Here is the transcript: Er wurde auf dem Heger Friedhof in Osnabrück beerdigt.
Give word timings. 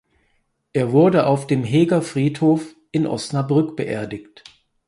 Er 0.73 0.93
wurde 0.93 1.27
auf 1.27 1.45
dem 1.45 1.63
Heger 1.63 2.01
Friedhof 2.01 2.75
in 2.91 3.05
Osnabrück 3.05 3.75
beerdigt. 3.75 4.43